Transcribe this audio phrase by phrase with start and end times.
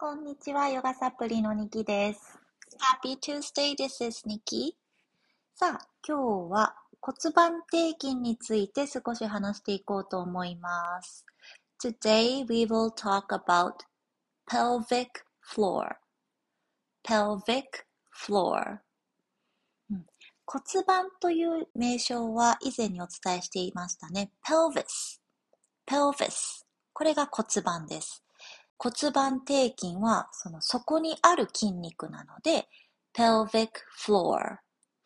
[0.00, 2.38] こんにちは、ヨガサプリのニキです。
[3.02, 4.74] Happy Tuesday, this is Nikki.
[5.56, 11.26] さあ、今日は骨盤底筋について少し話していこうと思います。
[11.82, 13.72] Today we will talk about
[14.48, 15.08] pelvic
[15.44, 15.96] floor.
[17.02, 17.64] pelvic
[18.14, 18.78] floor.
[20.46, 24.30] 骨盤という名称は以前にお伝えしていましたね。
[24.46, 25.18] pelvis.
[25.90, 26.64] pelvis.
[26.92, 28.22] これが骨盤です。
[28.78, 32.68] 骨盤底筋はその底にある筋肉なので、
[33.12, 33.70] pelvic
[34.06, 34.58] floor。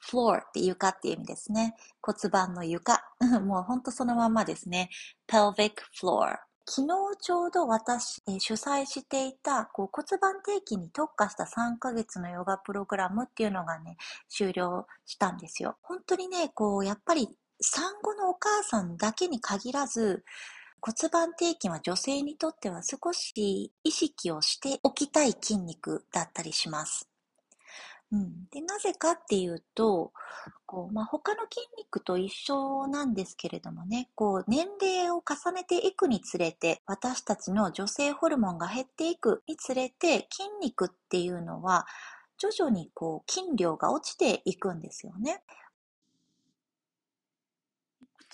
[0.04, 1.74] floor って床っていう意味ですね。
[2.02, 3.02] 骨盤の床。
[3.42, 4.90] もうほんとそのまんまですね。
[5.27, 6.38] pelvic floor。
[6.64, 13.96] 昨日ちょうど私、えー、主催していたこう骨盤底筋に特化した3ヶ月のヨガプログラムっていうのがね、
[14.28, 15.77] 終了したんですよ。
[15.82, 17.28] 本当にね、こう、やっぱり
[17.60, 20.24] 産後のお母さんだけに限らず、
[20.84, 27.08] 骨盤底筋は女性にとっては少し意識をしておきたい筋肉だったりします。
[28.10, 30.12] うん、でなぜかっていうと、
[30.66, 41.86] こうまあ、他の筋肉と一緒なんですけれどもね、こう年齢を重ねていくにつれて、私たちの女性ホルモンが減っていくにつれて、筋肉っていうのは
[42.38, 45.42] 徐々にこう筋量が落ちていくんですよね。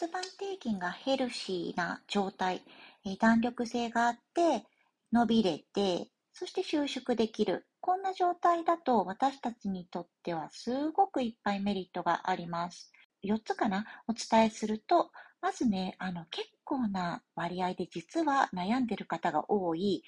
[0.00, 2.62] 骨盤底筋がヘルシーな状態、
[3.04, 4.64] え弾力性があって、
[5.12, 7.66] 伸びれて、そして収縮できる。
[7.80, 12.92] こんな状態だと私たちにとってはすごくいっぱいメリットがあります。
[13.24, 13.86] 4つかな？
[14.06, 15.10] お伝えすると、
[15.40, 20.04] まずね、あの結構な割合で実は悩んでる方が多い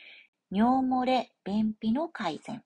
[0.53, 2.63] 尿漏れ、便秘の改善。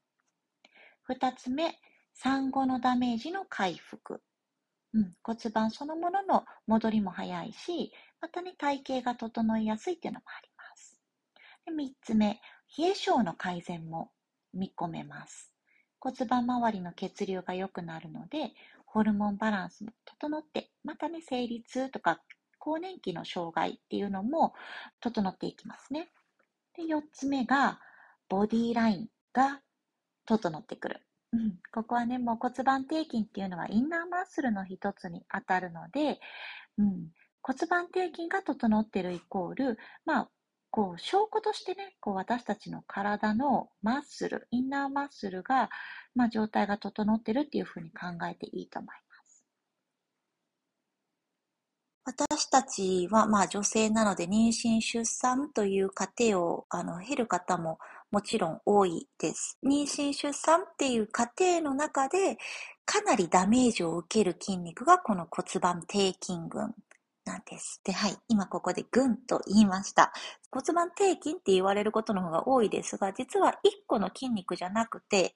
[1.08, 1.78] 2つ目、
[2.12, 4.20] 産後のダメージの回復。
[4.94, 11.00] うん、骨盤そのものの戻りも早いし、またね、体型が整いやすいっていうのもあります。
[11.66, 12.40] で3つ目、
[12.78, 14.10] 冷え性の改善も
[14.52, 15.52] 見込めます。
[15.98, 18.52] 骨盤周りの血流が良くなるので、
[18.86, 22.20] ホルモンバランスも整って、またね、生理痛とか
[22.58, 24.54] 更年期の障害っていうのも
[25.00, 26.10] 整っていきますね。
[26.76, 27.80] で、4つ目が、
[28.28, 29.60] ボディラインが
[30.24, 31.00] 整ってくる。
[31.72, 36.20] ここはね、もう骨盤底筋っていうのはインナーマッスルの一つに当たるので、
[36.78, 37.08] うん、
[37.42, 40.28] 骨盤底筋が整っているイコール、まあ、
[40.70, 45.70] こう、証拠としてね、こう、私たちの体のマッスル、インナーマッスルが、
[46.16, 49.44] まあ、状態が整ってるっていうふうに考えていいと思います。
[52.06, 57.78] 私たちは、まあ、女性なので、妊娠、出産という過程を、あの、経る方も
[58.14, 59.58] もちろん多いです。
[59.66, 62.38] 妊娠出産っていう過程の中で
[62.84, 66.72] かなりダメージを受ける筋肉がこの骨盤底筋群
[67.24, 67.80] なんです。
[67.82, 68.16] で、はい。
[68.28, 70.12] 今ここで群と言いました。
[70.52, 73.54] 骨盤底筋って言われることの方が多いですが、実は1
[73.88, 75.34] 個の筋肉じゃなくて、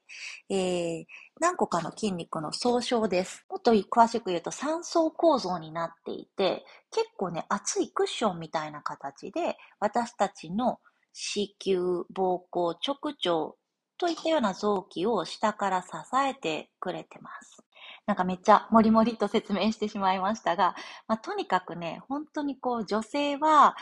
[0.48, 1.04] えー、
[1.40, 3.44] 何個かの筋肉の総称です。
[3.50, 10.78] もっと詳しく言うと3層構造になっていて、結構ね、厚いクッションみたいな形で、私たちの
[11.12, 11.80] 子宮、
[12.14, 13.56] 膀胱、直腸
[13.98, 17.64] といったような臓器を下から支えてくれてます。
[18.06, 20.74] なんかめっちゃもりもりと説明してしまいましたが、
[21.06, 23.76] まあ、とにかくね、本当にこう女性は、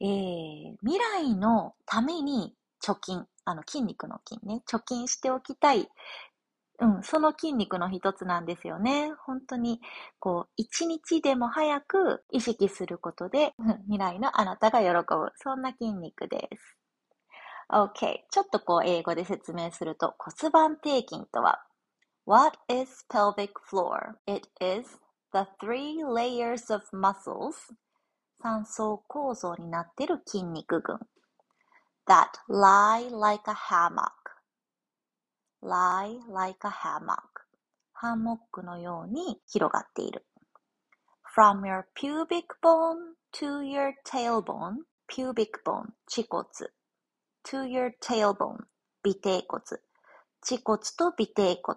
[0.00, 5.88] えー、未来のために貯金、あの筋肉の筋ね、貯金しておきたい
[6.80, 9.12] うん、その筋肉の一つなんですよね。
[9.26, 9.80] 本当に、
[10.18, 13.54] こう、一日でも早く意識することで、
[13.84, 15.32] 未来のあなたが喜ぶ。
[15.36, 16.76] そんな筋肉です。
[17.70, 18.24] OK。
[18.30, 21.62] ちょっとこう、英語で説明すると、骨盤底筋とは、
[22.26, 24.14] What is pelvic floor?
[24.26, 24.98] It is
[25.32, 27.54] the three layers of muscles
[28.42, 30.98] 三層構造になっている筋肉群
[32.06, 34.19] that lie like a hammock
[35.62, 37.18] lie like a hammock
[37.92, 40.24] ハンモックのように広がっている
[41.36, 46.44] from your pubic bone to your tailbone pubic bone 恥骨
[47.44, 48.64] to your tailbone
[49.04, 49.60] 尾底骨
[50.42, 51.76] 恥骨と尾底骨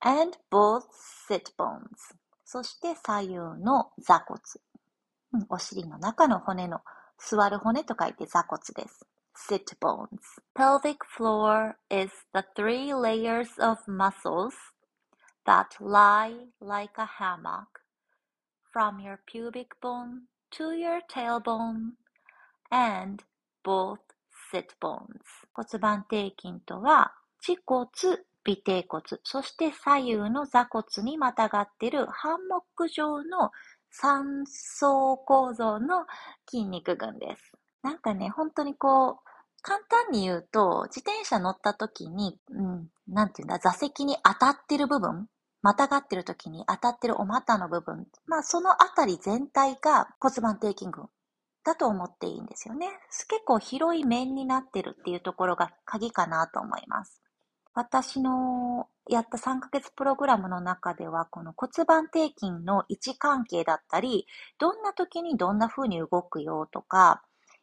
[0.00, 0.84] and both
[1.28, 1.80] sit bones
[2.44, 4.40] そして左右の座骨、
[5.32, 6.80] うん、お尻の中の骨の
[7.18, 9.06] 座る骨と書いて座骨です
[9.46, 10.20] sit bones.
[10.54, 14.54] Pelvic floor is the three layers of muscles
[15.46, 17.80] that lie like a hammock
[18.72, 21.92] from your pubic bone to your tailbone
[22.70, 23.22] and
[23.64, 24.00] both
[24.50, 25.22] sit bones.
[25.52, 27.88] 骨盤底筋とは、恥骨、
[28.46, 33.50] 尾底骨、そして左右の座骨にまたがっているハンモック状の
[33.90, 36.06] 三層構造の
[36.48, 37.52] 筋肉群です。
[37.82, 39.27] なんかね、本当にこう、
[39.62, 45.28] 簡単に言うと、自転車乗った時に、うん、なんていうんだ、座席に当たってる部分、
[45.62, 51.08] またがってる時に当たってるお股の部分、まあそのあたり全体が骨盤底筋群
[51.64, 52.88] だと思っていいんですよね。
[53.28, 57.22] 結構広い面になってるっていうところが鍵かなと思います。
[57.74, 64.26] 私のやった3ヶ月プログラムの中では、この骨盤底筋の位置関係だったり、
[64.58, 67.22] どんな時にどんな風に動くよとか、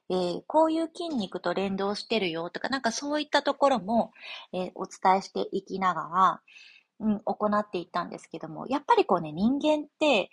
[0.09, 4.11] えー、こういう筋肉と連動してるよとか、なんかそういったところも、
[4.53, 6.41] えー、お伝えしていきながら、
[6.99, 10.29] うん、行っていったんですけども、やっぱりこうね、人間って、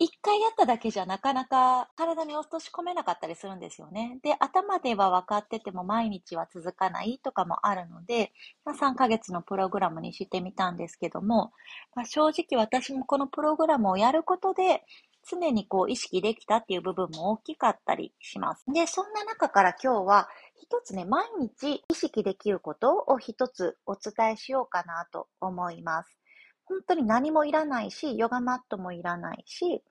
[0.00, 4.18] 一回やっただけじゃなかなか体に落とし込めなかったりするんですよね。
[4.22, 8.32] で、頭では分かってても毎日は続かないとかもあるので、
[8.64, 11.52] まあ、3ヶ月のプログラムにしてみたんですけども、
[11.94, 14.82] まあ、正直私もこのプログラムをやることで、
[15.28, 18.64] 常にこう意識できたっていう部分も大きかったりします。
[18.72, 26.18] で、そんな中から今日は一つね、毎日意識できることを一つお伝えしようかなと思います。
[26.64, 29.82] 本当に何もいらないし、ヨガマットもいらないし、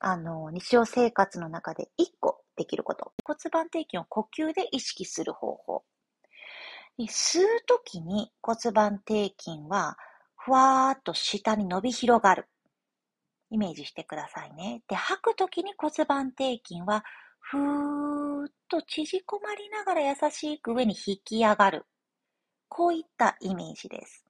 [0.00, 3.12] あの、日常生活の中で一個できること。
[3.24, 5.84] 骨盤底筋を呼吸で意識する方法。
[7.06, 9.96] 吸うときに骨盤底筋は
[10.36, 12.48] ふわーっと下に伸び広がる。
[13.50, 14.82] イメージしてくださいね。
[14.88, 17.04] で、吐くときに骨盤底筋は、
[17.40, 21.86] ふーっと縮こまりながら優しく上に引き上がる。
[22.68, 24.27] こういったイメージです。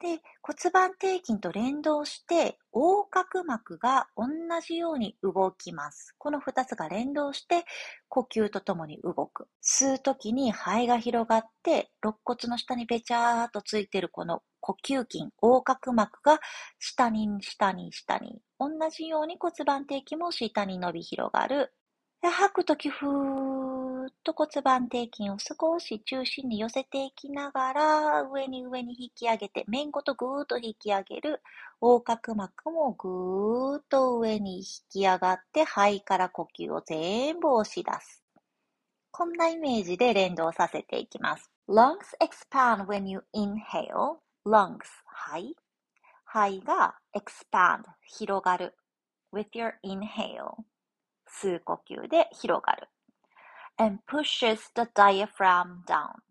[0.00, 4.26] で、骨盤底筋と連動して、横隔膜が同
[4.66, 6.14] じように動きます。
[6.16, 7.64] この二つが連動して、
[8.08, 9.46] 呼吸とともに動く。
[9.62, 16.40] 吸うときに肺が広がって、肋骨の下にべちゃーっとついてるこの呼吸筋、横隔膜が
[16.78, 18.40] 下に下に下に。
[18.58, 21.74] 同じように骨盤底筋も下に伸び広がる。
[22.22, 23.79] で吐くとき、ふーっ
[24.24, 31.42] と骨盤底筋を少し中心に寄せていきながら、上に上に引き上げて、面ごとぐーっと引き上げる。
[31.80, 38.22] 横隔膜もぐーっと上に引き上がって、肺から呼吸を全部押し出す。
[39.10, 41.50] こんなイメージで連動させていきます。
[41.68, 44.18] lungs expand when you inhale.
[44.46, 45.56] lungs 肺。
[46.24, 48.74] 肺が expand 広がる。
[49.32, 50.64] with your inhale
[51.28, 52.88] 吸う呼吸で広がる。
[53.77, 56.21] and pushes the diaphragm down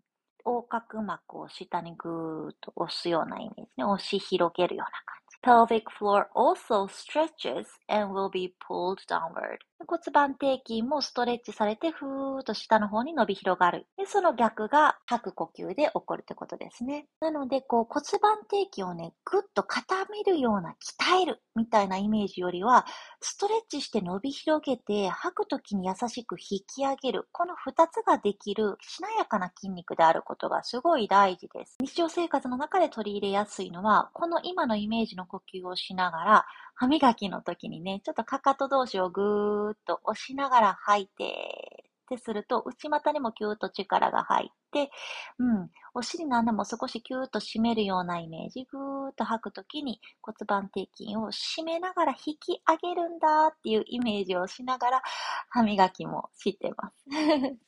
[0.45, 3.85] 横隔膜を下にぐーっと押すようなイメージね。
[3.85, 5.81] 押し広げるような感じ。
[5.81, 9.59] pelvic floor also stretches and will be pulled downward.
[9.88, 13.88] 骨盤底筋もストレッチされて、ふーっと下の方に伸び広がる。
[13.98, 17.08] で、その逆が吐く呼吸で起こるってことですね。
[17.22, 22.86] なので、こう骨盤底筋をね、ぐっと固めるような、鍛えるみたいなイメージよりは、
[23.22, 27.28] ストレッチして伸び広げて、吐くときに優しく引き上げる。
[27.32, 31.78] この二つができるしなやかな筋肉であることがすごい大事です。
[31.82, 36.46] 日常生活の中で取り入れやすいのは、この今のイメージの呼吸をしながら、
[36.76, 44.90] 歯磨きの時にね、ちょっとかかと同士をぐーっと押しながら吐いて、ってすると、内股にもキューッと力が入って、
[45.38, 55.02] うん、お尻の穴も少しキューッと締めるようなイメージ、ぐーっと吐くときに骨盤底筋を締めながら引き上げるんだっていうイメージをしながら
[55.50, 57.06] 歯磨きもしてます。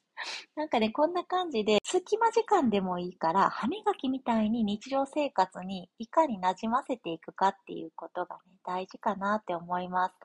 [0.55, 10.15] なんかね、こんな感じで、隙間時間でもいいから、歯磨きみたいに日常生活にいかに馴染ませていくかっていうことがね、大事かなって思います。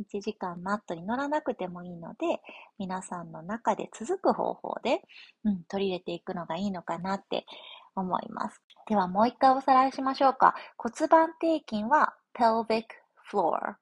[0.00, 2.40] 1時間マットに乗らなくてもいいので、
[2.78, 5.02] 皆さんの中で続く方法で、
[5.44, 7.46] うん、取り入れていくのがいいのかなって
[7.94, 8.60] 思います。
[8.86, 10.54] ではもう一回おさらいしましょうか。
[10.76, 12.84] 骨盤底筋は pelvic
[13.30, 13.76] floor。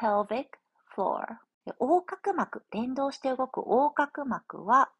[0.00, 0.46] pelvic
[0.96, 1.38] floor。
[1.80, 4.90] 横隔膜、連動して動く横隔膜は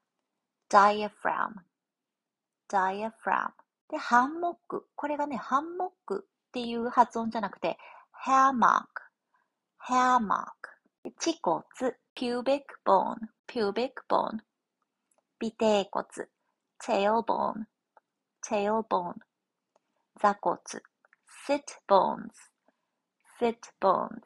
[0.70, 1.62] diaphragm。
[2.70, 3.52] diaphragm。
[3.90, 4.86] で、ハンモック。
[4.94, 7.78] これがね、ハンモックっていう発音じゃなくて、
[9.88, 10.68] hair mark。
[11.18, 11.64] 恥骨、
[12.14, 13.28] pubic bone。
[13.46, 14.40] pubic bone。
[15.40, 16.04] 尾低骨、
[16.78, 17.66] tailbone。
[18.42, 19.14] tailbone。
[20.20, 20.58] 座骨、
[21.46, 22.28] sit bones。
[23.40, 24.20] sit bones。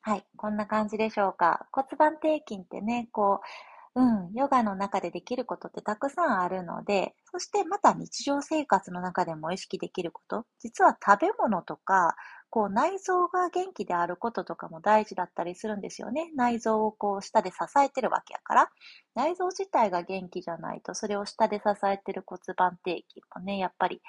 [0.00, 0.26] はい。
[0.36, 1.68] こんな感じでしょうか。
[1.70, 3.46] 骨盤底筋ってね、こう、
[3.96, 12.16] うん、ヨガの中でできることってたくさんあるので、そしてまた日常生活の中でも意識できること、実は食べ物とか、
[12.50, 16.30] こう内臓が元気であることとかも大事だったりするんですよね。
[16.34, 18.68] 内臓をこう下で支えてるわけやから。
[19.14, 24.00] 内臓自体が元気じゃないと、それを下で支えてる骨盤底筋もね、やっぱり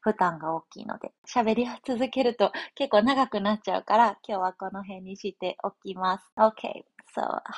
[0.00, 6.32] 負担が大きいので、喋り続けると結構長くなっちゃうから、今日はこの辺にしておきます。
[6.38, 7.22] OK so